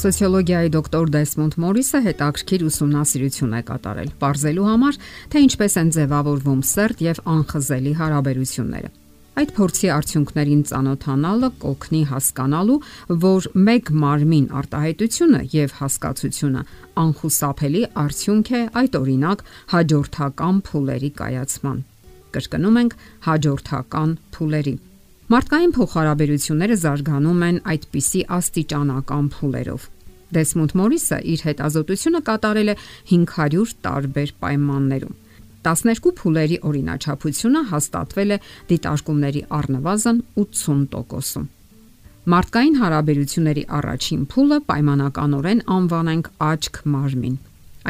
Սոցիոլոգիայի 0.00 0.70
դոկտոր 0.72 1.10
Դեսմոնդ 1.12 1.54
Մորիսը 1.60 1.98
հետաքրքիր 2.06 2.62
ուսումնասիրություն 2.70 3.50
է 3.58 3.60
կատարել, 3.68 4.08
ողջելու 4.22 4.64
համար, 4.70 4.98
թե 5.34 5.42
ինչպես 5.44 5.76
են 5.80 5.90
ձևավորվում 5.96 6.62
սերտ 6.70 7.02
եւ 7.04 7.20
անխզելի 7.34 7.92
հարաբերությունները։ 8.00 8.90
Այդ 9.40 9.52
փորձի 9.60 9.90
արդյունքներին 9.96 10.62
ծանոթանալը 10.70 11.50
կօգնի 11.60 12.02
հասկանալու, 12.16 12.80
որ 13.28 13.48
մեկ 13.68 13.92
մարմին 14.00 14.46
արտահայտությունը 14.60 15.40
եւ 15.60 15.78
հասկացությունը 15.84 16.62
անխուսափելի 17.04 17.82
արդյունք 18.08 18.52
է 18.56 18.62
այդ 18.80 19.00
օրինակ 19.04 19.48
հաջորդական 19.76 20.64
փուլերի 20.70 21.10
կայացման։ 21.20 21.82
Կրկնում 22.30 22.80
ենք 22.84 23.02
հաջորդական 23.28 24.16
փուլերի 24.32 24.74
Մարդկային 25.30 25.72
փոխհարաբերությունները 25.76 26.76
զարգանում 26.82 27.42
են 27.46 27.58
այդպիսի 27.70 28.20
աստիճանական 28.34 29.26
փուլերով։ 29.30 29.82
Դեսմոնդ 30.34 30.72
Մորիսը 30.80 31.18
իր 31.32 31.42
հետազոտությունը 31.46 32.20
կատարել 32.28 32.70
է 32.72 32.74
500 33.10 33.74
տարբեր 33.86 34.32
պայմաններում։ 34.42 35.12
12 35.68 36.10
փուլերի 36.20 36.58
օրինաչափությունը 36.70 37.62
հաստատվել 37.70 38.34
է 38.34 38.38
դիտարկումների 38.72 39.42
առնվազն 39.58 40.18
80%-ում։ 40.44 41.44
Մարդկային 42.34 42.80
հարաբերությունների 42.80 43.64
առաջին 43.78 44.24
փուլը 44.34 44.58
պայմանականորեն 44.72 45.62
անվանենք 45.76 46.32
աչք 46.48 46.80
մարմին։ 46.96 47.36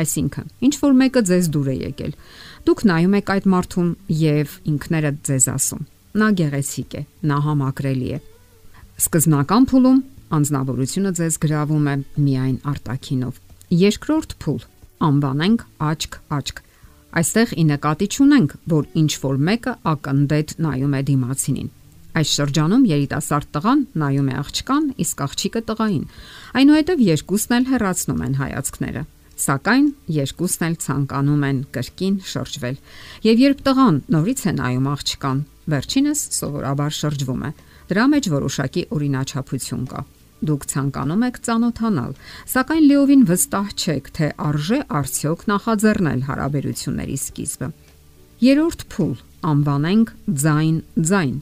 Այսինքն, 0.04 0.52
ինչ 0.68 0.74
որ 0.84 0.92
մեկը 1.00 1.24
ձեզ 1.32 1.48
դուր 1.56 1.72
է 1.72 1.78
եկել, 1.88 2.12
դուք 2.68 2.84
նայում 2.92 3.16
եք 3.22 3.34
այդ 3.36 3.48
մարդուն 3.56 3.90
եւ 4.26 4.58
ինքներդ 4.74 5.24
ձեզ 5.30 5.48
ասում 5.56 5.88
Նա 6.10 6.28
գեղեցիկ 6.40 6.94
է, 6.98 7.02
նա 7.30 7.36
համակրելի 7.44 8.08
է։ 8.16 8.18
Սկզբնական 9.00 9.66
փուլում 9.70 9.98
անznավորությունը 10.36 11.12
ձեզ 11.18 11.36
գրավում 11.44 11.86
է 11.90 11.94
միայն 12.24 12.56
արտակինով։ 12.70 13.38
Երկրորդ 13.80 14.34
փուլ 14.42 14.64
անվանենք 15.06 15.62
աչք-աչք։ 15.90 16.62
Այստեղ 17.20 17.52
ի 17.62 17.64
նկատի 17.70 18.08
ունենք, 18.24 18.56
որ 18.74 18.88
ինչ 19.00 19.12
որ 19.22 19.38
մեկը 19.50 19.72
ակնդետ 19.92 20.56
նայում 20.66 20.98
է 20.98 21.00
դիմացինին։ 21.10 21.70
Այս 22.10 22.34
շրջանում 22.40 22.84
երիտասարդ 22.90 23.48
տղան 23.54 23.80
նայում 24.02 24.30
է 24.30 24.34
աղջկան, 24.40 24.84
իսկ 25.04 25.24
աղջիկը 25.30 25.62
տղային։ 25.70 26.04
Այնուհետև 26.58 27.02
երկուսն 27.06 27.56
էլ 27.60 27.66
հեռացնում 27.70 28.22
են 28.26 28.34
հայացքները 28.40 29.02
սակայն 29.40 29.86
երկուսն 30.14 30.64
էլ 30.66 30.74
ցանկանում 30.84 31.44
են 31.48 31.60
կրկին 31.74 32.16
շրջվել։ 32.28 32.76
Եվ 33.24 33.42
երբ 33.46 33.62
տղան 33.68 34.00
նորից 34.14 34.42
է 34.50 34.52
նայում 34.58 34.88
աղջկան, 34.90 35.38
Վերջինս 35.70 36.20
սովորաբար 36.36 36.96
շրջվում 37.00 37.44
է։ 37.46 37.50
Դրա 37.90 38.04
մեջ 38.14 38.28
որոշակի 38.34 38.82
օրինաչափություն 38.96 39.84
կա։ 39.90 40.02
Դուք 40.40 40.66
ցանկանում 40.72 41.24
եք 41.26 41.38
ճանոթանալ, 41.46 42.12
սակայն 42.54 42.84
լիովին 42.90 43.24
վստահ 43.28 43.68
չեք, 43.76 44.10
թե 44.16 44.30
արժե 44.48 44.80
արդյոք 45.00 45.46
նախաձեռնել 45.52 46.20
հարաբերությունների 46.30 47.18
սկիզբը։ 47.20 47.70
Երորդ 48.50 48.84
փուլ. 48.94 49.14
Անվանենք 49.50 50.12
ձայն-ձայն։ 50.40 51.38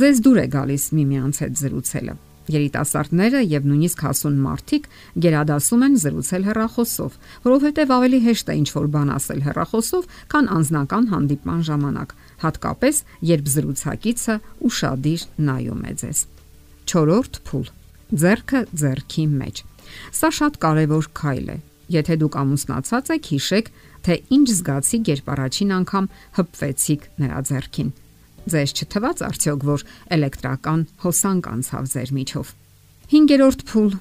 Ձեզ 0.00 0.26
դուր 0.26 0.42
է 0.42 0.46
գալիս 0.52 0.84
միմյանց 0.96 1.42
հետ 1.42 1.58
զրուցելը 1.62 2.16
Երիտասարդները 2.50 3.40
եւ 3.46 3.66
նույնիսկ 3.70 4.00
հասուն 4.02 4.38
մարդիկ 4.42 4.86
գերադասում 5.24 5.84
են 5.86 5.94
զրուցել 6.02 6.46
հեռախոսով, 6.48 7.18
որովհետեւ 7.46 7.92
ավելի 7.96 8.18
հեշտ 8.26 8.50
է 8.50 8.56
ինչ-որ 8.62 8.88
բան 8.96 9.12
ասել 9.16 9.42
հեռախոսով, 9.46 10.08
քան 10.32 10.50
անձնական 10.56 11.06
հանդիպման 11.12 11.62
ժամանակ, 11.70 12.14
հատկապես 12.42 13.02
երբ 13.32 13.50
զրուցակիցը 13.54 14.36
ուրشادիր 14.68 15.26
նայում 15.48 15.82
է 15.82 15.92
ձեզ։ 16.02 16.22
4-րդ 16.92 17.40
փուլ. 17.48 17.66
Ձերքը 18.22 18.60
ձերքի 18.82 19.24
մեջ։ 19.32 19.62
Սա 20.12 20.28
շատ 20.38 20.58
կարևոր 20.62 21.08
քայլ 21.16 21.46
է։ 21.52 21.56
Եթե 21.92 22.14
դուք 22.22 22.36
ամուսնացած 22.42 23.10
եք, 23.12 23.28
հիշեք, 23.32 23.66
թե 24.02 24.14
ինչ 24.36 24.46
զգացի 24.52 24.98
երբ 25.12 25.26
առաջին 25.32 25.72
անգամ 25.78 26.06
հպվեցիք 26.38 27.02
նրա 27.22 27.40
ձեռքին։ 27.48 27.90
Ձեզ 28.52 28.70
չթվաց 28.82 29.22
արդյոք, 29.28 29.66
որ 29.68 29.84
էլեկտրական 30.16 30.80
հոսանք 31.02 31.48
անցավ 31.52 31.84
ձեր 31.92 32.12
միջով։ 32.18 32.46
5-րդ 33.12 33.60
փուլ. 33.70 33.92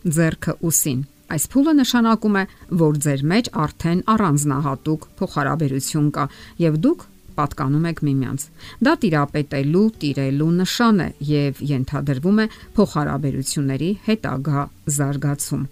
Ձերքը 0.00 0.52
ուսին։ 0.70 1.00
Այս 1.30 1.44
փուլը 1.52 1.72
նշանակում 1.78 2.36
է, 2.40 2.44
որ 2.80 2.96
ձեր 3.04 3.20
մեջ 3.30 3.50
արդեն 3.64 4.00
առանձնահատուկ 4.14 5.04
փոխհարաբերություն 5.20 6.08
կա, 6.16 6.24
եւ 6.64 6.78
դուք 6.86 7.04
պատկանում 7.38 7.88
եք 7.90 8.02
միմյանց։ 8.06 8.46
Դա 8.86 8.92
տիրապետելու, 9.04 9.84
տիրելու 10.02 10.50
նշան 10.60 11.00
է 11.00 11.08
եւ 11.30 11.62
ենթադրվում 11.70 12.40
է 12.40 12.46
փոխհարաբերությունների 12.76 13.90
հետագա 14.06 14.64
զարգացում։ 14.96 15.64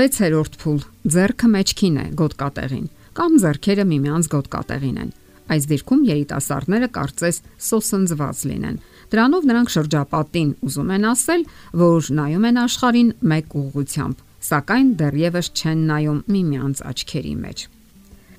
6-րդ 0.00 0.58
փուլ՝ 0.62 0.82
ձերքը 1.10 1.48
մեջքին 1.50 1.96
է, 1.98 2.04
գոտկատեղին, 2.20 2.86
կամ 3.18 3.32
ձերքերը 3.42 3.84
միմյանց 3.90 4.30
գոտկատեղին 4.34 5.00
են։ 5.02 5.10
Այս 5.50 5.64
դիրքում 5.66 6.02
երիտասարդները 6.06 6.88
կարծես 6.94 7.38
սոսնձված 7.66 8.42
լինեն։ 8.50 8.76
Դրանով 9.10 9.46
նրանք 9.50 9.72
շրջապատին 9.74 10.50
ուզում 10.68 10.92
են 10.94 11.06
ասել, 11.10 11.42
որ 11.80 12.10
նայում 12.20 12.46
են 12.50 12.60
աշխարհին 12.62 13.10
մեկ 13.32 13.56
ուղղությամբ, 13.60 14.20
սակայն 14.46 14.92
դեռևս 15.00 15.50
չեն 15.58 15.80
նայում 15.90 16.20
միմյանց 16.30 16.84
աչքերի 16.90 17.34
մեջ։ 17.40 17.64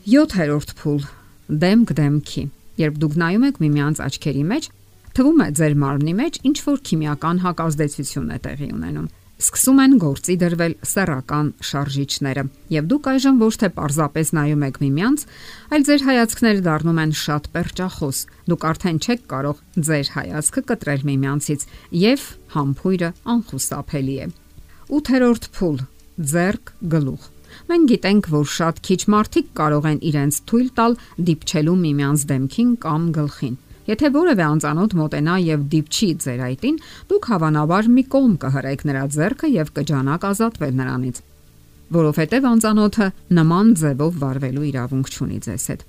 7-րդ 0.07 0.71
փուլ՝ 0.79 1.03
դեմք 1.51 1.95
դեմքի։ 2.01 2.43
Երբ 2.81 2.99
դուք 3.01 3.17
նայում 3.21 3.47
եք 3.51 3.57
միմյանց 3.61 4.03
աչքերի 4.07 4.43
մեջ, 4.51 4.69
թվում 5.17 5.41
է 5.41 5.47
ձեր 5.59 5.73
մարմնի 5.81 6.13
մեջ 6.21 6.37
ինչ 6.51 6.57
որ 6.67 6.77
քիմիական 6.87 7.41
հակազդեցություն 7.45 8.31
է 8.31 8.37
տեղի 8.45 8.69
ունենում 8.71 9.09
սկսում 9.41 9.79
են 9.81 9.93
գործի 10.01 10.33
դրվել 10.41 10.73
սեռական 10.85 11.47
շարժիչները 11.65 12.43
եւ 12.75 12.89
դուք 12.91 13.07
այժմ 13.11 13.39
ոչ 13.41 13.53
թե 13.61 13.69
պարզապես 13.77 14.31
նայում 14.37 14.65
եք 14.67 14.77
միմյանց, 14.83 15.23
այլ 15.73 15.85
ձեր 15.87 16.05
հայացքները 16.07 16.63
դառնում 16.67 17.01
են 17.01 17.13
շատ 17.21 17.49
պերճախոս։ 17.55 18.19
Դուք 18.51 18.65
արդեն 18.71 19.01
չեք 19.01 19.25
կարող 19.33 19.63
ձեր 19.89 20.13
հայացքը 20.15 20.63
կտրել 20.71 21.05
միմյանցից 21.09 21.67
եւ 22.05 22.27
համբույրը 22.55 23.11
անխուսափելի 23.33 24.17
է։ 24.21 24.31
8-րդ 25.01 25.49
փուլ՝ 25.57 25.77
ձերք 26.31 26.75
գլուխ։ 26.93 27.29
Մենք 27.71 27.89
գիտենք, 27.91 28.29
որ 28.35 28.45
շատ 28.55 28.79
քիչ 28.87 29.01
մարդիկ 29.15 29.51
կարող 29.59 29.89
են 29.91 29.99
իրենց 30.11 30.39
թույլ 30.51 30.69
տալ 30.77 30.95
դիպչելու 31.31 31.75
միմյանց 31.81 32.25
դեմքին 32.31 32.71
կամ 32.85 33.03
գլխին։ 33.17 33.57
Եթե 33.91 34.09
որևէ 34.13 34.43
անծանոթ 34.45 34.93
մոտենա 34.99 35.35
եւ 35.41 35.63
դիպչի 35.71 36.09
ձեր 36.21 36.41
այտին, 36.47 36.75
դուք 37.11 37.27
հավանաբար 37.31 37.87
մի 37.95 38.03
կողմ 38.13 38.35
կհրեք 38.43 38.83
նրա 38.87 39.03
ձեռքը 39.15 39.47
եւ 39.51 39.71
կջանաք 39.77 40.27
ազատվել 40.31 40.75
նրանից, 40.81 41.21
որովհետեւ 41.91 42.45
անծանոթը 42.51 43.07
նման 43.41 43.73
ձևով 43.81 44.19
վարվելու 44.21 44.67
իրավունք 44.71 45.09
չունի 45.11 45.39
ձեզ 45.47 45.65
հետ։ 45.71 45.81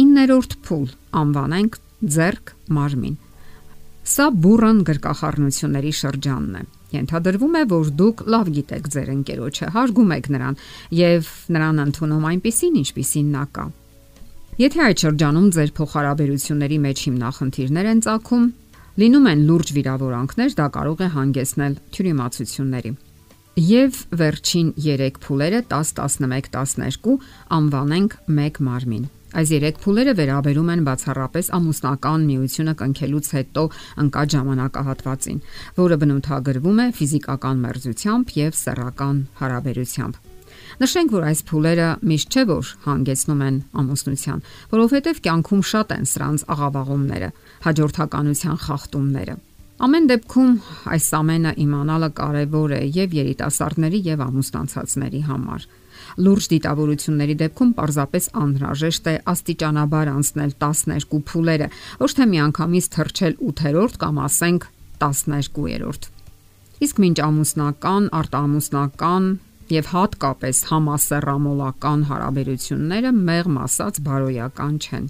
9-րդ 0.00 0.52
փուլ. 0.66 0.84
Անվանենք 1.20 1.78
ձեռք 2.14 2.52
մարմին։ 2.76 3.16
Սա 4.10 4.26
բուրըն 4.44 4.84
գրկախառնությունների 4.90 5.92
շրջանն 6.00 6.60
է։ 6.60 6.62
Ենթադրվում 6.90 7.54
է, 7.60 7.62
որ 7.70 7.90
դուք 8.00 8.22
լավ 8.34 8.48
գիտեք 8.56 8.88
ձեր 8.94 9.10
ընկերոջը, 9.14 9.66
հարգում 9.74 10.14
եք 10.16 10.26
նրան 10.34 10.56
եւ 11.00 11.28
նրան 11.54 11.84
ընդունում 11.84 12.24
այնպիսին, 12.30 12.80
ինչպիսին 12.80 13.28
նա 13.34 13.44
կա։ 13.58 13.66
Եթե 14.60 14.80
այդ 14.86 15.04
շրջանում 15.04 15.46
ձեր 15.56 15.70
փոխհարաբերությունների 15.76 16.78
մեջ 16.84 17.04
հիմնախնդիրներ 17.06 17.86
են 17.90 18.02
ցակում, 18.06 18.48
լինում 19.00 19.28
են 19.30 19.44
լուրջ 19.50 19.70
վիրավորանքներ, 19.76 20.50
դա 20.58 20.66
կարող 20.74 20.98
է 21.00 21.08
հանգեցնել 21.14 21.78
թյուրիմացությունների։ 21.94 22.92
Եվ 23.70 24.02
վերջին 24.20 24.68
3 24.82 25.22
փուլերը 25.24 25.62
10, 25.70 25.94
11, 26.00 26.50
12 26.58 27.16
անվանենք 27.56 28.18
1 28.30 28.60
մարմին։ 28.66 29.08
Այս 29.30 29.50
3 29.62 29.76
փուլերը 29.78 30.12
վերաբերում 30.18 30.70
են 30.74 30.80
բացառապես 30.88 31.50
ամուսնական 31.54 32.22
միությունը 32.30 32.72
կնքելուց 32.80 33.26
հետո 33.36 33.62
ընկած 34.02 34.32
ժամանակահատվածին, 34.34 35.38
որը 35.76 35.98
բնութագրվում 36.02 36.80
է 36.82 36.86
ֆիզիկական 36.98 37.60
մերձությամբ 37.66 38.34
եւ 38.40 38.58
սեռական 38.60 39.20
հարաբերությամբ։ 39.38 40.18
Նշենք, 40.80 41.14
որ 41.14 41.26
այս 41.30 41.40
փուլերը 41.50 41.88
միշտ 42.10 42.34
չէ 42.34 42.42
որ 42.50 42.72
հանգեցնում 42.88 43.44
են 43.46 43.56
ամուսնության, 43.80 44.42
որովհետև 44.74 45.22
կյանքում 45.26 45.62
շատ 45.70 45.94
են 45.94 46.10
սրանց 46.10 46.44
աղավաղումները, 46.54 47.30
հաջորդականության 47.70 48.60
խախտումները։ 48.66 49.34
Ամեն 49.80 50.08
դեպքում 50.10 50.56
այս 50.92 51.04
ամենը 51.16 51.52
իմանալը 51.64 52.08
կարևոր 52.18 52.72
է 52.76 52.80
եւ 53.00 53.14
երիտասարդների 53.16 54.00
եւ 54.10 54.24
ամուսնացածների 54.26 55.22
համար։ 55.30 55.62
Լուրջ 56.20 56.46
դիտավորությունների 56.52 57.34
դեպքում 57.40 57.70
պարզապես 57.78 58.24
անհրաժեշտ 58.44 59.06
է 59.10 59.14
աստիճանաբար 59.32 60.10
անցնել 60.14 60.50
12 60.64 61.20
փուլերը, 61.30 61.68
ոչ 62.00 62.10
թե 62.18 62.26
միանգամից 62.32 62.88
թռչել 62.96 63.36
8-րդ 63.50 64.00
կամ 64.04 64.18
ասենք 64.26 64.66
12-րդ։ 65.04 66.10
Իսկ 66.80 67.00
մինչ 67.04 67.16
ամուսնական, 67.28 68.10
արտամուսնական 68.20 69.30
եւ 69.70 69.88
հատկապես 69.94 70.60
համասեռամոլական 70.70 72.04
հարաբերությունները 72.10 73.10
մեղմ 73.16 73.58
ասած 73.64 74.00
բարոյական 74.06 74.78
չեն։ 74.80 75.08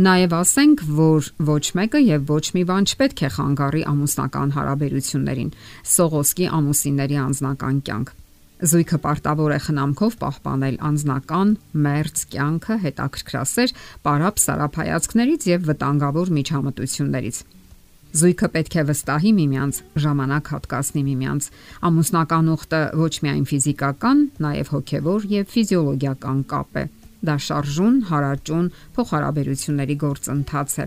Նաև 0.00 0.32
ասենք, 0.32 0.82
որ 0.96 1.26
ոչ 1.44 1.64
մեկը 1.76 2.00
եւ 2.00 2.30
ոչ 2.32 2.44
մի 2.56 2.62
բան 2.70 2.86
չպետք 2.88 3.22
է 3.26 3.28
խանգարի 3.34 3.82
ամուսնական 3.90 4.54
հարաբերություններին։ 4.56 5.50
Սողոսկի 5.94 6.46
ամուսինների 6.56 7.18
անձնական 7.20 7.82
կյանք։ 7.90 8.14
Զույգը 8.60 8.98
պարտավոր 9.00 9.52
է 9.54 9.58
խնամքով 9.64 10.16
պահպանել 10.20 10.74
անձնական 10.84 11.52
մերձ 11.86 12.24
կյանքը 12.34 12.76
հետաքրքրասեր, 12.82 13.72
պարապ 14.04 14.42
սարափայացքներից 14.44 15.46
եւ 15.48 15.64
վտանգավոր 15.70 16.32
միջամտություններից։ 16.36 17.40
Զույգը 18.20 18.48
պետք 18.58 18.76
է 18.76 18.84
վստահի 18.90 19.32
միմյանց, 19.40 19.80
ժամանակ 20.04 20.52
հատկացնի 20.52 21.02
միմյանց։ 21.08 21.50
Ամուսնական 21.88 22.54
ուխտը 22.58 22.80
ոչ 23.00 23.12
միայն 23.24 23.44
ֆիզիկական, 23.48 24.24
նաև 24.44 24.72
հոգեվոր 24.76 25.28
եւ 25.40 25.52
ֆիզիոլոգիական 25.56 26.48
կապ 26.52 26.80
է։ 26.84 26.84
Դա 27.20 27.36
շարժուն, 27.44 27.96
հարաճուն, 28.08 28.66
փոխհարաբերությունների 28.96 29.96
գործընթաց 30.00 30.76
է։ 30.80 30.86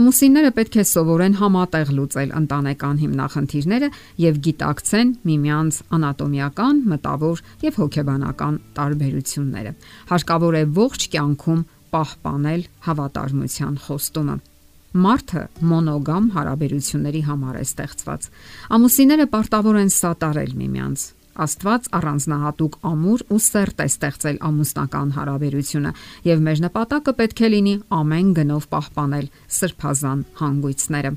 Ամուսինները 0.00 0.50
պետք 0.56 0.78
է 0.80 0.84
սովորեն 0.90 1.36
համատեղ 1.40 1.92
լուծել 1.98 2.34
ընտանեկան 2.40 3.00
հիմնախնդիրները 3.04 3.90
եւ 4.24 4.40
գիտակցեն 4.46 5.14
միմյանց 5.28 5.80
անատոմիական, 5.98 6.82
մտավոր 6.96 7.44
եւ 7.66 7.80
հոգեբանական 7.84 8.60
տարբերությունները։ 8.80 9.72
Հարկավոր 10.16 10.56
է 10.56 10.64
ողջ 10.80 11.08
կյանքում 11.16 11.64
պահպանել 11.96 12.68
հավատարմության 12.86 13.80
խոստումը։ 13.86 14.36
Մարդը 14.96 15.42
մոնոգամ 15.68 16.28
հարաբերությունների 16.32 17.20
համար 17.26 17.56
է 17.60 17.64
ստեղծված։ 17.66 18.28
Ամուսինները 18.76 19.26
պարտավոր 19.34 19.78
են 19.82 19.90
սատարել 19.92 20.52
միմյանց, 20.56 21.02
Աստված 21.36 21.86
առանձնահատուկ 21.96 22.76
ամուր 22.90 23.22
ու 23.34 23.40
սերտ 23.46 23.82
է 23.82 23.86
ստեղծել 23.90 24.38
ամուսնական 24.48 25.10
հարաբերությունը, 25.16 25.92
եւ 26.26 26.42
մեր 26.46 26.62
նպատակը 26.64 27.12
պետք 27.20 27.42
է 27.46 27.50
լինի 27.52 27.74
ամեն 27.96 28.30
գնով 28.38 28.66
պահպանել 28.72 29.26
սրբազան 29.56 30.24
հանգույցները։ 30.40 31.12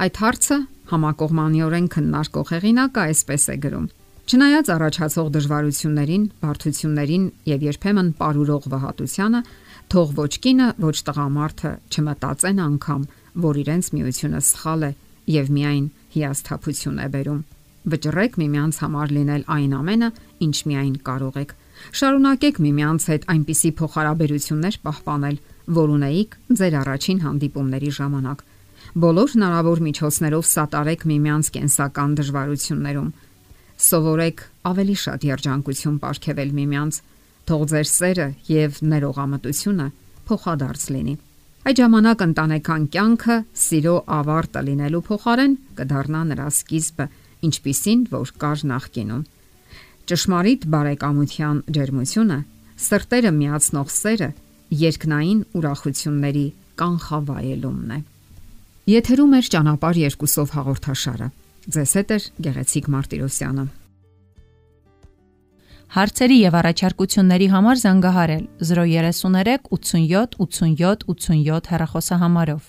Այդ 0.00 0.20
հարցը 0.24 0.58
համակողմանիորեն 0.90 1.88
քննարկող 1.94 2.52
հեղինակը 2.54 3.02
այսպես 3.10 3.44
է 3.54 3.56
գրում. 3.64 3.86
Չնայած 4.30 4.68
առաջացող 4.70 5.28
դժվարություններին, 5.34 6.24
բարդություններին 6.40 7.24
եւ 7.50 7.64
երբեմն 7.66 8.10
ապարուրող 8.14 8.68
վհատությանը, 8.74 9.40
թող 9.90 10.12
ոչ 10.20 10.32
կինը, 10.46 10.68
ոչ 10.86 10.96
տղամարդը 11.10 11.72
չմտածեն 11.90 12.60
անգամ, 12.70 13.06
որ 13.46 13.62
իրենց 13.64 13.94
միությունը 13.96 14.42
սխալ 14.50 14.90
է 14.90 14.92
եւ 15.40 15.54
միայն 15.56 15.88
հիասթափություն 16.14 17.02
է 17.06 17.08
բերում 17.14 17.42
Վճռեք 17.88 18.36
միմյանց 18.40 18.78
համար 18.84 19.12
լինել 19.16 19.44
այն 19.56 19.72
ամենը, 19.80 20.08
ինչ 20.44 20.56
միայն 20.68 20.96
կարող 21.06 21.36
եք։ 21.40 21.54
Շարունակեք 22.00 22.58
միմյանց 22.60 23.06
հետ 23.10 23.22
այնպիսի 23.34 23.70
փոխհարաբերություններ 23.80 24.76
պահպանել, 24.84 25.36
որ 25.80 25.92
ունեիք 25.96 26.36
ձեր 26.60 26.74
առաջին 26.80 27.22
հանդիպումների 27.24 27.90
ժամանակ։ 28.00 28.44
Բոլոր 29.00 29.32
հնարավոր 29.36 29.80
միջոցներով 29.86 30.44
սատարեք 30.50 31.02
միմյանց 31.10 31.50
կենսական 31.56 32.14
դժվարություններում։ 32.20 33.10
Սովորեք 33.80 34.44
ավելի 34.70 34.96
շատ 35.00 35.26
երջանկություն 35.30 35.98
ապարգևել 36.00 36.50
միմյանց, 36.60 37.00
թող 37.48 37.62
ձեր 37.70 37.88
սերը 37.90 38.28
եւ 38.50 38.80
ներողամտությունը 38.90 39.86
փոխադարձ 40.28 40.84
լինի։ 40.94 41.14
Այդ 41.60 41.80
ժամանակ 41.80 42.22
ընտանեկան 42.24 42.84
կյանքը 42.94 43.36
սիրո 43.62 43.96
ավարտը 44.20 44.60
լինելու 44.68 45.00
փոխարեն 45.08 45.56
կդառնա 45.80 46.20
նրա 46.30 46.46
սկիզբը 46.56 47.06
ինչպիսին 47.48 48.00
որ 48.12 48.32
կար 48.42 48.64
նախկինում։ 48.70 49.24
Ճշմարիտ 50.10 50.64
բարեկամության 50.74 51.58
ջերմությունը, 51.76 52.38
սրտերը 52.86 53.32
միացնող 53.40 53.92
սերը, 53.96 54.30
երկնային 54.80 55.42
ուրախությունների 55.60 56.46
կանխավայելումն 56.80 57.92
է։ 57.96 58.00
Եթերում 58.90 59.36
է 59.36 59.40
ճանապարհ 59.54 60.00
երկուսով 60.00 60.56
հաղորդաշարը։ 60.56 61.28
Ձեզ 61.70 61.92
հետ 62.00 62.10
է 62.10 62.18
Գեղեցիկ 62.46 62.90
Մարտիրոսյանը։ 62.94 63.64
Հարցերի 65.90 66.36
եւ 66.40 66.56
առաջարկությունների 66.60 67.46
համար 67.50 67.80
զանգահարել 67.84 68.44
033 68.62 69.70
87 69.74 70.36
87 70.38 71.06
87 71.10 71.70
հեռախոսահամարով։ 71.74 72.68